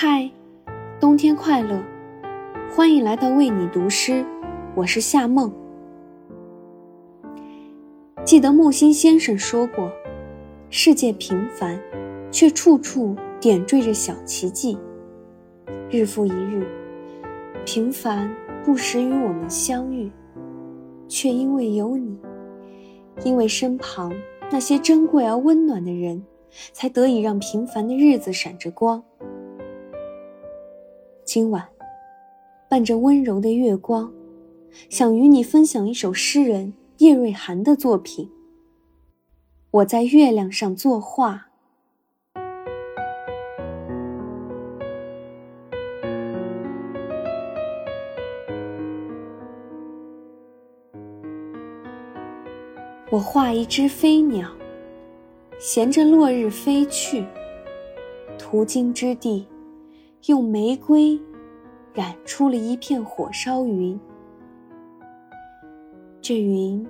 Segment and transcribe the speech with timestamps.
[0.00, 0.30] 嗨，
[1.00, 1.82] 冬天快乐！
[2.70, 4.24] 欢迎来到为你读诗，
[4.76, 5.52] 我是夏梦。
[8.24, 9.90] 记得木心先生说过
[10.70, 11.76] ：“世界平凡，
[12.30, 14.78] 却处处点缀着小奇迹。”
[15.90, 16.64] 日复一日，
[17.66, 18.32] 平凡
[18.64, 20.08] 不时与我们相遇，
[21.08, 22.16] 却因为有你，
[23.24, 24.14] 因为身旁
[24.48, 26.24] 那些珍贵而温暖的人，
[26.72, 29.02] 才得以让平凡的日子闪着光。
[31.30, 31.68] 今晚，
[32.70, 34.10] 伴着温柔的月光，
[34.88, 38.30] 想与你分享一首诗人叶瑞涵的作品。
[39.70, 41.48] 我在月亮上作画，
[53.10, 54.50] 我画一只飞鸟，
[55.58, 57.22] 衔着落日飞去，
[58.38, 59.46] 途经之地。
[60.26, 61.18] 用玫瑰
[61.94, 63.98] 染出了一片火烧云，
[66.20, 66.86] 这云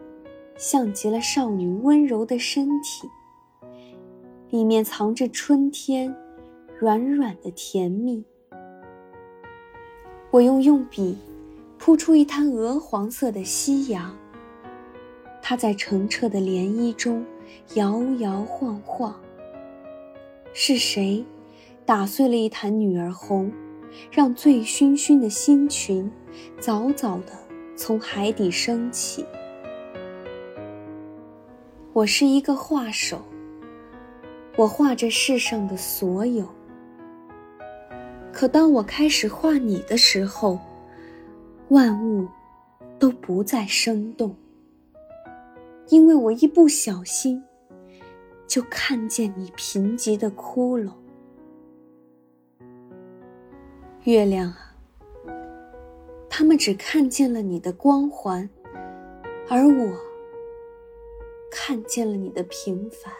[0.56, 3.08] 像极了少女温柔的身体，
[4.50, 6.12] 里面藏着春天
[6.78, 8.24] 软软的甜蜜。
[10.30, 11.16] 我用用笔
[11.78, 14.16] 铺出一滩鹅黄色的夕阳，
[15.40, 17.24] 它在澄澈的涟漪中
[17.74, 19.14] 摇摇晃晃。
[20.52, 21.24] 是谁？
[21.89, 23.50] 打碎了一坛女儿红，
[24.11, 26.12] 让醉醺醺的星群
[26.61, 27.33] 早早的
[27.75, 29.25] 从海底升起。
[31.94, 33.22] 我是一个画手，
[34.55, 36.47] 我画着世上的所有。
[38.34, 40.61] 可当我开始画你的时候，
[41.70, 42.28] 万物
[42.98, 44.36] 都不再生动，
[45.89, 47.42] 因为我一不小心
[48.47, 50.91] 就看见你贫瘠的骷髅。
[54.08, 54.74] 月亮啊，
[56.30, 58.48] 他们只看见了你的光环，
[59.50, 60.00] 而我
[61.50, 63.12] 看见了你的平凡。